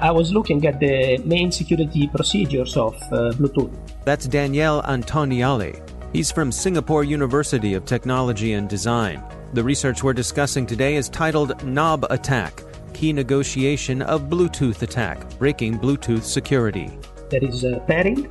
[0.00, 3.72] I was looking at the main security procedures of uh, Bluetooth.
[4.04, 5.80] That's Danielle Antonioli.
[6.12, 9.22] He's from Singapore University of Technology and Design.
[9.54, 12.62] The research we're discussing today is titled Knob Attack
[12.94, 16.90] Key Negotiation of Bluetooth Attack Breaking Bluetooth Security.
[17.30, 18.28] There is a pairing,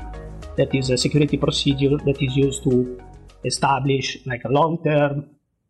[0.59, 2.99] that is a security procedure that is used to
[3.45, 5.29] establish like a long term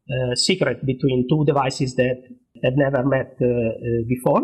[0.09, 2.17] uh, secret between two devices that
[2.63, 4.41] have never met uh, uh, before.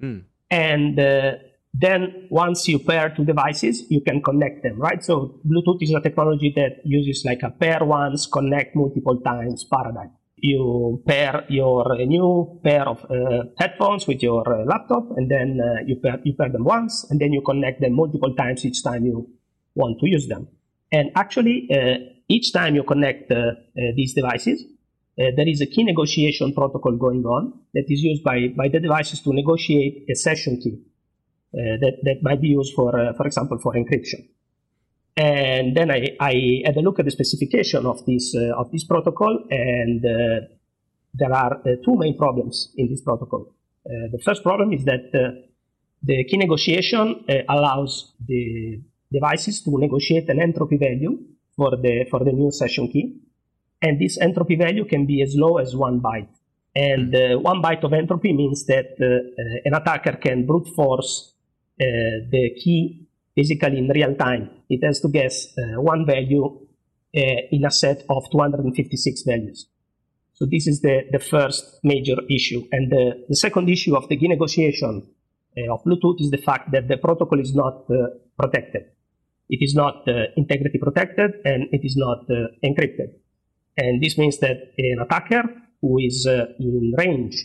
[0.00, 0.22] Mm.
[0.50, 1.32] And uh,
[1.74, 5.02] then once you pair two devices, you can connect them, right?
[5.02, 10.12] So Bluetooth is a technology that uses like a pair once, connect multiple times paradigm.
[10.36, 15.82] You pair your new pair of uh, headphones with your uh, laptop, and then uh,
[15.84, 19.04] you pair you pair them once, and then you connect them multiple times each time
[19.04, 19.28] you
[19.74, 20.46] want to use them.
[20.92, 21.98] And actually, uh,
[22.28, 23.52] each time you connect uh, uh,
[23.96, 24.64] these devices,
[25.18, 29.20] there is a key negotiation protocol going on that is used by, by the devices
[29.20, 30.80] to negotiate a session key.
[31.52, 34.28] Uh, that, that might be used for, uh, for example, for encryption.
[35.16, 38.84] And then I, I had a look at the specification of this, uh, of this
[38.84, 40.04] protocol, and
[41.14, 43.54] there are two main problems in this protocol.
[43.84, 45.10] the first problem is that
[46.02, 48.80] the key negotiation allows the
[49.10, 51.18] devices to negotiate an entropy value
[51.56, 53.16] for the, for the new session key.
[53.80, 56.28] And this entropy value can be as low as one byte.
[56.74, 61.34] And uh, one byte of entropy means that uh, an attacker can brute force
[61.80, 64.50] uh, the key basically in real time.
[64.68, 67.20] It has to guess uh, one value uh,
[67.52, 69.66] in a set of 256 values.
[70.34, 72.66] So this is the, the first major issue.
[72.70, 75.06] And the, the second issue of the key negotiation
[75.70, 77.88] of Bluetooth is the fact that the protocol is not
[78.38, 78.82] protected.
[79.48, 80.06] It is not
[80.36, 82.28] integrity protected and it is not
[82.62, 83.14] encrypted.
[83.78, 85.42] And this means that an attacker
[85.80, 87.36] who is uh, in range,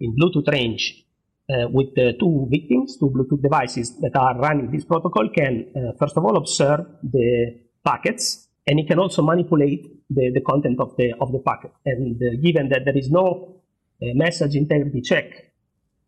[0.00, 1.04] in Bluetooth range,
[1.50, 5.92] uh, with the two victims, two Bluetooth devices that are running this protocol can, uh,
[5.98, 10.96] first of all, observe the packets, and it can also manipulate the, the content of
[10.96, 11.72] the, of the packet.
[11.84, 13.60] And uh, given that there is no
[14.02, 15.52] uh, message integrity check,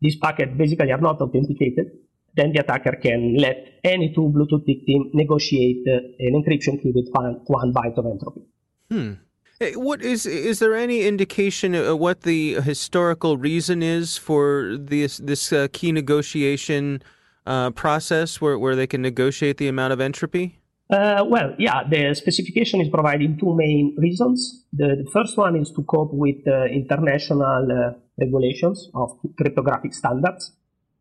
[0.01, 1.91] these packets basically are not authenticated,
[2.35, 7.07] then the attacker can let any two Bluetooth victims negotiate uh, an encryption key with
[7.11, 8.41] one, one byte of entropy.
[8.89, 9.13] Hmm.
[9.75, 15.51] What is is there any indication of what the historical reason is for this this
[15.51, 17.03] uh, key negotiation
[17.45, 20.59] uh, process where where they can negotiate the amount of entropy?
[20.89, 24.65] Uh, well, yeah, the specification is providing two main reasons.
[24.73, 30.53] The, the first one is to cope with uh, international uh, regulations of cryptographic standards.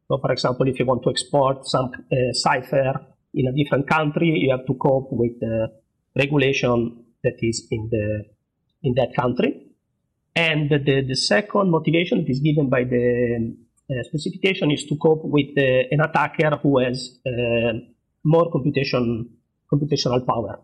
[0.09, 4.29] So, for example, if you want to export some uh, cipher in a different country,
[4.29, 5.73] you have to cope with the
[6.17, 8.25] regulation that is in the
[8.83, 9.65] in that country.
[10.35, 13.57] And the, the second motivation that is given by the
[13.91, 17.19] uh, specification is to cope with uh, an attacker who has
[18.25, 19.31] more computation
[19.71, 20.61] computational power.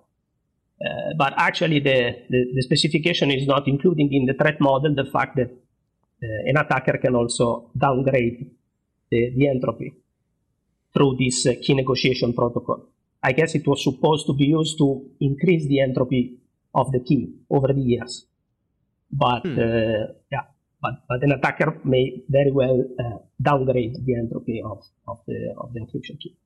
[0.84, 5.05] Uh, but actually, the, the, the, specification is not including in the threat model the
[5.05, 8.50] fact that uh, an attacker can also downgrade
[9.10, 9.94] the, the entropy
[10.93, 12.88] through this uh, key negotiation protocol.
[13.22, 16.38] I guess it was supposed to be used to increase the entropy
[16.75, 18.26] of the key over the years.
[19.11, 19.59] But hmm.
[19.59, 20.44] Uh, yeah,
[20.82, 25.73] but, but an attacker may very well uh, downgrade the entropy of, of, the, of
[25.73, 26.37] the encryption key.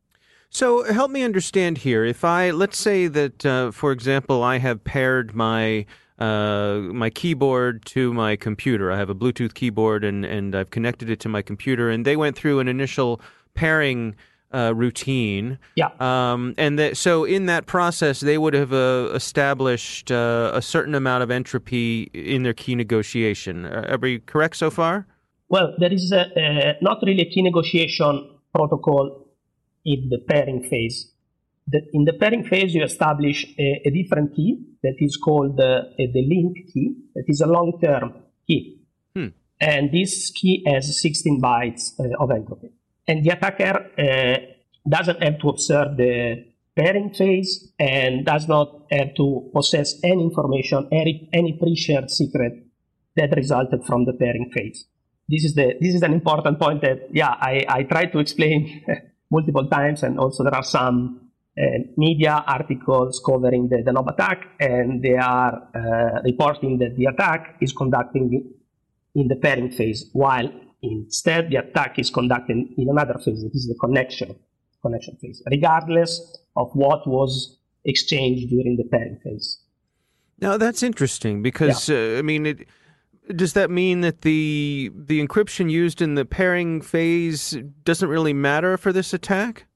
[0.51, 2.05] So help me understand here.
[2.05, 5.85] If I let's say that, uh, for example, I have paired my
[6.19, 8.91] uh, my keyboard to my computer.
[8.91, 12.17] I have a Bluetooth keyboard and and I've connected it to my computer, and they
[12.17, 13.21] went through an initial
[13.55, 14.17] pairing.
[14.51, 15.59] Uh, routine.
[15.75, 15.91] Yeah.
[16.01, 20.95] Um, and that, so in that process, they would have uh, established uh, a certain
[20.95, 23.67] amount of entropy in their key negotiation.
[23.67, 25.07] Are we correct so far?
[25.51, 29.29] Well, there is a, not really a key negotiation protocol
[29.85, 31.13] in the pairing phase.
[31.67, 35.83] The, in the pairing phase, you establish a, a different key that is called uh,
[35.99, 38.15] the link key, that is a long term
[38.47, 38.81] key.
[39.15, 39.29] Hmm.
[39.61, 42.71] And this key has 16 bytes uh, of entropy.
[43.09, 44.39] And the attacker uh,
[44.89, 46.45] doesn't have to observe the
[46.77, 52.53] pairing phase and does not have to possess any information, any, any pre-shared secret
[53.17, 54.87] that resulted from the pairing phase.
[55.29, 58.83] This is the this is an important point that yeah I, I try to explain
[59.31, 65.03] multiple times, and also there are some uh, media articles covering the, Knob attack, and
[65.03, 68.55] they are uh, reporting that the attack is conducting
[69.15, 70.49] in the pairing phase, while
[70.83, 74.37] instead the attack is conducted in another phase, that is the connection
[74.83, 79.61] connection phase, regardless of what was exchanged during the pairing phase.
[80.41, 81.97] Now that's interesting because yeah.
[81.97, 82.69] uh, I mean it
[83.35, 88.77] does that mean that the the encryption used in the pairing phase doesn't really matter
[88.77, 89.67] for this attack?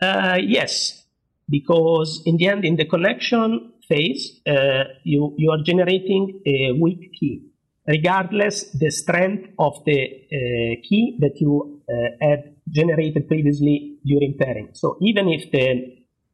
[0.00, 1.06] Uh, yes,
[1.48, 7.12] because in the end, in the connection phase, uh, you you are generating a weak
[7.18, 7.49] key,
[7.90, 14.68] regardless the strength of the uh, key that you uh, had generated previously during pairing.
[14.72, 15.66] So even if the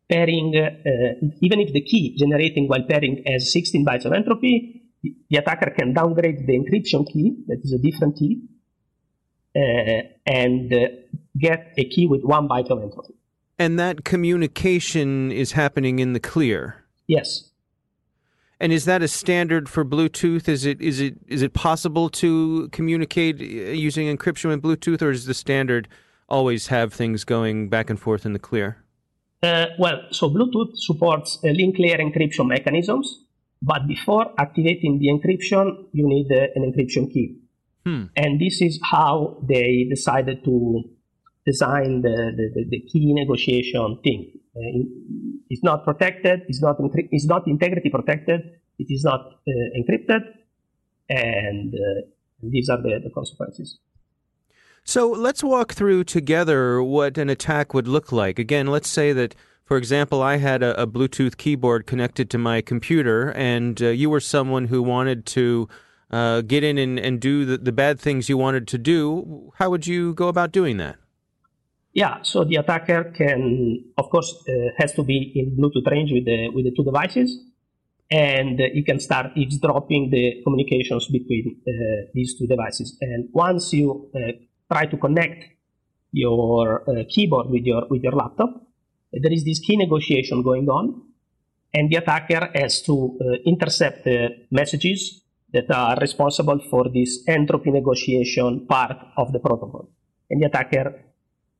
[0.08, 5.36] pairing, uh, even if the key generating while pairing has 16 bytes of entropy, the
[5.36, 8.42] attacker can downgrade the encryption key, that is a different key,
[9.54, 10.88] uh, and uh,
[11.38, 13.14] get a key with one byte of entropy.
[13.58, 16.84] And that communication is happening in the clear.
[17.06, 17.50] Yes.
[18.58, 20.48] And is that a standard for Bluetooth?
[20.48, 25.10] Is it is it is it possible to communicate uh, using encryption with Bluetooth, or
[25.10, 25.88] is the standard
[26.28, 28.82] always have things going back and forth in the clear?
[29.42, 33.24] Uh, well, so Bluetooth supports uh, link layer encryption mechanisms,
[33.60, 37.36] but before activating the encryption, you need uh, an encryption key.
[37.84, 38.04] Hmm.
[38.16, 40.82] And this is how they decided to
[41.46, 44.32] design the, the, the key negotiation thing.
[44.56, 44.84] Uh,
[45.48, 48.40] it's not protected, it's not, it's not integrity protected,
[48.78, 50.22] it is not uh, encrypted,
[51.08, 52.02] and uh,
[52.42, 53.78] these are the, the consequences.
[54.84, 58.38] So let's walk through together what an attack would look like.
[58.38, 59.34] Again, let's say that
[59.66, 64.08] for example, I had a, a Bluetooth keyboard connected to my computer, and uh, you
[64.08, 65.68] were someone who wanted to
[66.12, 69.50] uh, get in and, and do the, the bad things you wanted to do.
[69.56, 70.96] How would you go about doing that?
[71.96, 76.26] Yeah, so the attacker can, of course, uh, has to be in Bluetooth range with
[76.26, 77.38] the with the two devices,
[78.10, 81.72] and uh, you can start eavesdropping the communications between uh,
[82.12, 82.98] these two devices.
[83.00, 84.32] And once you uh,
[84.70, 85.42] try to connect
[86.12, 88.50] your uh, keyboard with your with your laptop,
[89.10, 91.00] there is this key negotiation going on,
[91.72, 95.22] and the attacker has to uh, intercept the messages
[95.54, 99.88] that are responsible for this entropy negotiation part of the protocol.
[100.28, 101.05] And the attacker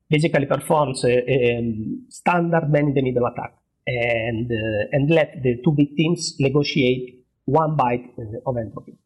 [0.09, 1.63] basically performs a, a
[2.09, 3.55] standard man-in-the-middle attack
[3.87, 8.97] and, uh, and let the two victims negotiate one byte uh, of entropy.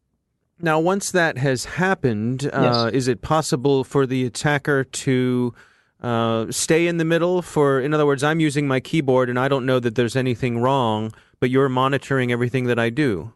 [0.59, 2.93] Now, once that has happened, uh, yes.
[2.93, 5.53] is it possible for the attacker to
[6.01, 9.47] uh, stay in the middle for in other words i'm using my keyboard and i
[9.47, 13.31] don't know that there's anything wrong but you're monitoring everything that i do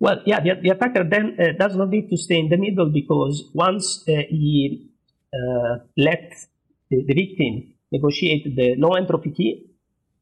[0.00, 2.88] well yeah the, the attacker then uh, does not need to stay in the middle
[2.88, 4.88] because once uh, he
[5.34, 6.46] uh, lets
[6.90, 9.66] the, the, victim negotiate the low entropy key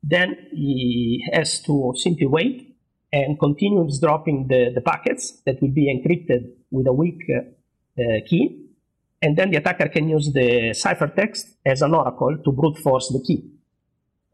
[0.07, 2.77] then he has to simply wait
[3.13, 8.21] and continues dropping the, the packets that will be encrypted with a weak uh, uh,
[8.29, 8.67] key.
[9.23, 13.23] And then the attacker can use the ciphertext as an oracle to brute force the
[13.27, 13.51] key.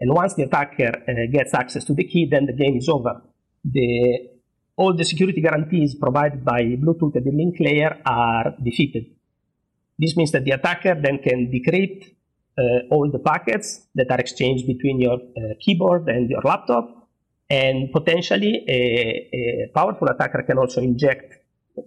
[0.01, 3.23] And once the attacker uh, gets access to the key, then the game is over.
[3.65, 4.31] The,
[4.77, 9.05] all the security guarantees provided by Bluetooth at the link layer are defeated.
[9.99, 12.15] This means that the attacker then can decrypt
[12.91, 17.09] all the packets that are exchanged between your uh, keyboard and your laptop,
[17.49, 21.35] and potentially a, a, powerful attacker can also inject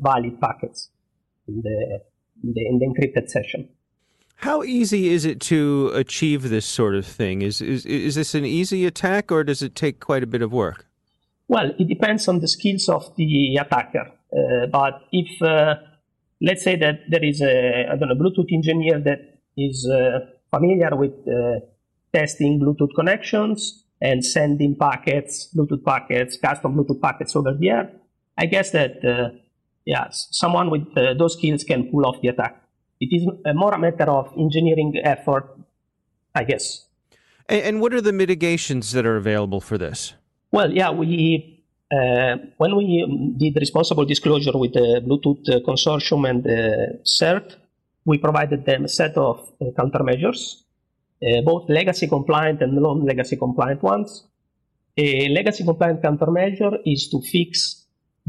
[0.02, 0.90] valid packets
[1.48, 2.00] in the,
[2.44, 3.70] in the, in the encrypted session.
[4.38, 7.42] How easy is it to achieve this sort of thing?
[7.42, 10.52] Is, is, is this an easy attack or does it take quite a bit of
[10.52, 10.86] work?
[11.48, 14.12] Well, it depends on the skills of the attacker.
[14.36, 15.76] Uh, but if, uh,
[16.42, 20.20] let's say that there is a, I don't know, Bluetooth engineer that is uh,
[20.54, 21.60] familiar with uh,
[22.14, 27.92] testing Bluetooth connections and sending packets, Bluetooth packets, custom Bluetooth packets over the air,
[28.38, 29.30] I guess that, uh,
[29.86, 32.62] yeah, someone with uh, those skills can pull off the attack.
[33.00, 35.46] It is more a matter of engineering effort,
[36.36, 36.86] I guess.
[37.50, 40.14] And, and what are the mitigations that are available for this?
[40.52, 42.88] Well, yeah, we uh, when we
[43.38, 47.56] did responsible disclosure with the Bluetooth consortium and the CERT,
[48.06, 50.64] we provided them a set of uh, countermeasures,
[51.26, 54.28] uh, both legacy compliant and non-legacy compliant ones.
[54.98, 57.86] A legacy compliant countermeasure is to fix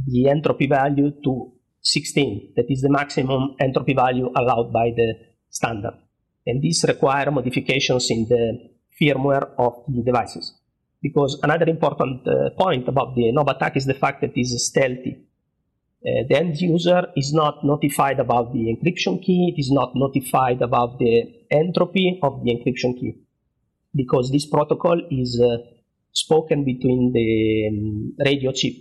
[0.06, 1.52] the entropy value to
[1.82, 2.54] 16.
[2.56, 5.14] That is the maximum entropy value allowed by the
[5.50, 5.94] standard.
[6.46, 10.54] And these require modifications in the firmware of the devices.
[11.02, 14.66] Because another important uh, point about the Knob attack is the fact that it is
[14.66, 15.23] stealthy.
[16.06, 20.60] Uh, the end user is not notified about the encryption key, it is not notified
[20.60, 23.14] about the entropy of the encryption key.
[23.94, 25.58] Because this protocol is uh,
[26.12, 28.74] spoken between the um, radio chip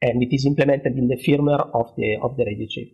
[0.00, 2.88] and it is implemented in the firmware of the, of the radio chip.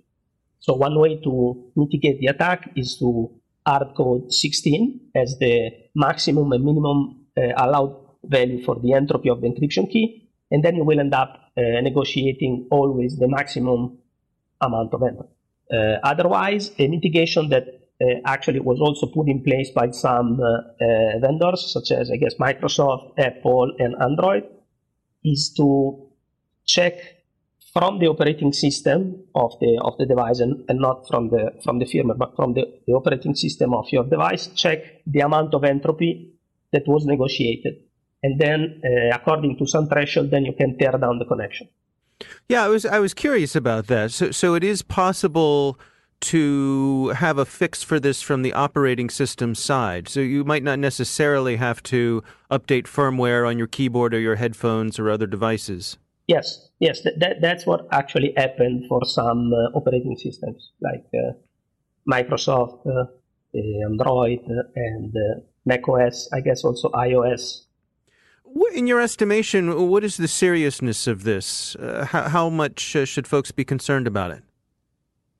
[0.60, 3.30] So one way to mitigate the attack is to
[3.66, 9.40] hard code 16 as the maximum and minimum uh, allowed value for the entropy of
[9.40, 13.98] the encryption key, and then you will end up negotiating always the maximum
[14.60, 15.32] amount of entropy.
[15.72, 17.64] Uh, otherwise, a mitigation that
[18.00, 22.16] uh, actually was also put in place by some uh, uh, vendors, such as I
[22.16, 24.44] guess Microsoft, Apple, and Android,
[25.24, 26.06] is to
[26.64, 26.94] check
[27.72, 31.78] from the operating system of the of the device and, and not from the from
[31.78, 35.64] the firmware, but from the, the operating system of your device, check the amount of
[35.64, 36.32] entropy
[36.72, 37.74] that was negotiated.
[38.22, 41.68] And then, uh, according to some threshold, then you can tear down the connection.
[42.48, 44.10] Yeah, I was I was curious about that.
[44.10, 45.78] So so it is possible
[46.20, 50.08] to have a fix for this from the operating system side.
[50.08, 54.98] So you might not necessarily have to update firmware on your keyboard or your headphones
[54.98, 55.96] or other devices.
[56.26, 61.32] Yes, yes, that, that that's what actually happened for some uh, operating systems like uh,
[62.10, 63.06] Microsoft, uh,
[63.54, 64.40] Android,
[64.74, 66.28] and uh, macOS.
[66.32, 67.64] I guess also iOS.
[68.74, 71.76] In your estimation, what is the seriousness of this?
[71.76, 74.42] Uh, how, how, much uh, should folks be concerned about it?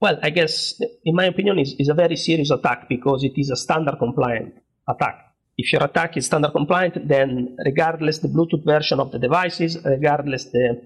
[0.01, 3.51] Well, I guess, in my opinion, is is a very serious attack because it is
[3.51, 4.55] a standard compliant
[4.89, 9.77] attack if your attack is standard compliant, then regardless the Bluetooth version of the devices,
[9.85, 10.81] regardless the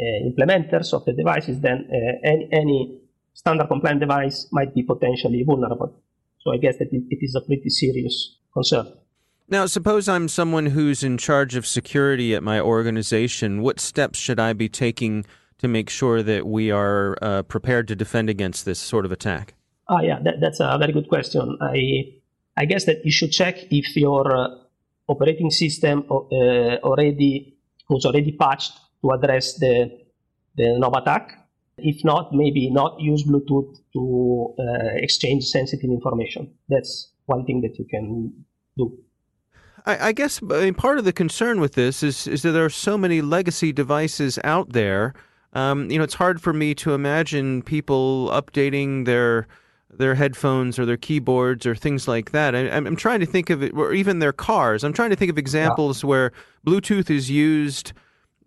[0.00, 2.98] uh, implementers of the devices, then uh, any, any,
[3.34, 6.02] standard compliant device might be potentially vulnerable.
[6.40, 8.92] So I guess that it, it is a pretty serious concern.
[9.48, 13.60] Now, suppose I'm someone who's in charge of security at my organization.
[13.60, 15.26] What steps should I be taking
[15.58, 19.54] to make sure that we are uh, prepared to defend against this sort of attack?
[19.88, 21.58] Ah, yeah, that, that's a very good question.
[21.60, 22.14] I
[22.56, 24.48] I guess that you should check if your uh,
[25.08, 27.56] operating system uh, already
[27.88, 28.72] was already patched
[29.02, 29.90] to address the
[30.56, 31.38] the Knob attack.
[31.78, 36.54] If not, maybe not use Bluetooth to uh, exchange sensitive information.
[36.68, 38.44] That's one thing that you can
[38.76, 38.98] do.
[39.86, 42.64] I, I guess I mean, part of the concern with this is is that there
[42.64, 45.14] are so many legacy devices out there.
[45.54, 49.46] Um, you know, it's hard for me to imagine people updating their
[49.92, 52.54] their headphones or their keyboards or things like that.
[52.54, 54.84] I, am trying to think of it, or even their cars.
[54.84, 56.08] I'm trying to think of examples yeah.
[56.08, 56.32] where
[56.66, 57.92] Bluetooth is used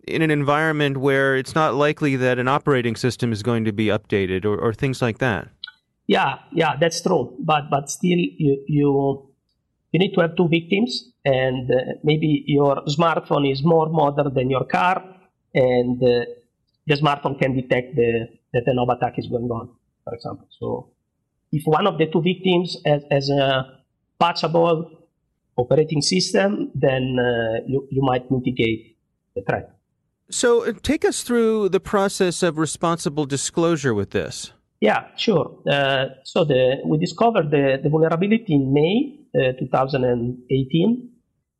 [0.06, 3.86] in an environment where it's not likely that an operating system is going to be
[3.86, 5.48] updated or, or things like that.
[6.06, 7.36] Yeah, yeah, that's true.
[7.40, 9.25] But but still, you you,
[9.96, 14.50] you need to have two victims, and uh, maybe your smartphone is more modern than
[14.50, 15.02] your car,
[15.54, 16.26] and uh,
[16.86, 19.70] the smartphone can detect the that an attack is going on,
[20.04, 20.46] for example.
[20.60, 20.90] So
[21.50, 23.80] if one of the two victims has, has a
[24.20, 24.90] patchable
[25.56, 28.98] operating system, then uh, you, you might mitigate
[29.34, 29.70] the threat.
[30.28, 34.52] So, uh, take us through the process of responsible disclosure with this.
[34.80, 35.62] Yeah, sure.
[35.68, 41.10] Uh, so the, we discovered the, the vulnerability in May uh, 2018,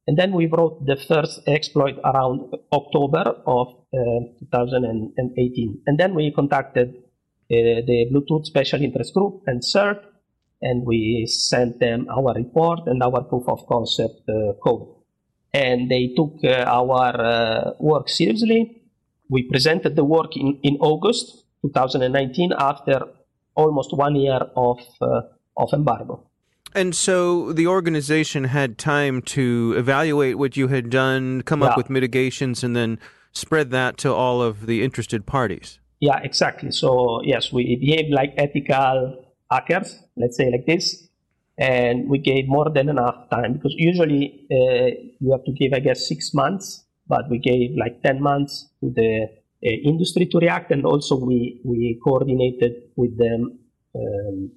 [0.06, 5.82] and then we wrote the first exploit around October of uh, 2018.
[5.86, 6.94] And then we contacted uh,
[7.48, 10.00] the Bluetooth Special Interest Group and CERT,
[10.60, 14.88] and we sent them our report and our proof of concept uh, code.
[15.54, 18.82] And they took uh, our work seriously.
[19.30, 23.02] We presented the work in, in August 2019 after
[23.54, 25.22] almost one year of, uh,
[25.56, 26.22] of embargo.
[26.74, 31.68] And so the organization had time to evaluate what you had done, come yeah.
[31.68, 32.98] up with mitigations, and then
[33.32, 35.78] spread that to all of the interested parties.
[36.00, 36.70] Yeah, exactly.
[36.70, 41.08] So, yes, we behaved like ethical hackers, let's say like this.
[41.58, 45.78] And we gave more than enough time because usually uh, you have to give, I
[45.80, 49.28] guess, six months, but we gave like 10 months to the
[49.62, 53.58] industry to react, and also we we coordinated with them
[53.94, 54.50] um,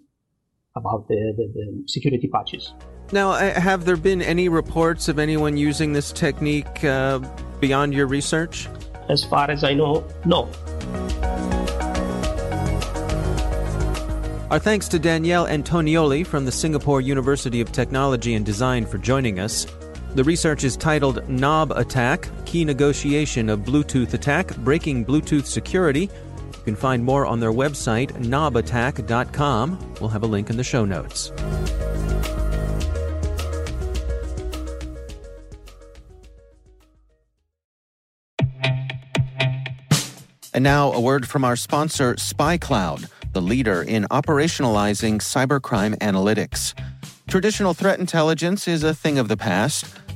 [0.75, 2.73] about the, the, the, security patches.
[3.11, 7.19] Now, uh, have there been any reports of anyone using this technique uh,
[7.59, 8.67] beyond your research?
[9.09, 10.49] As far as I know, no.
[14.51, 19.39] Our thanks to Danielle Antonioli from the Singapore University of Technology and Design for joining
[19.39, 19.67] us.
[20.15, 26.09] The research is titled Knob Attack Key Negotiation of Bluetooth Attack Breaking Bluetooth Security.
[26.09, 29.93] You can find more on their website, knobattack.com.
[30.01, 31.31] We'll have a link in the show notes.
[40.51, 46.73] And now, a word from our sponsor, SpyCloud, the leader in operationalizing cybercrime analytics.
[47.27, 49.85] Traditional threat intelligence is a thing of the past.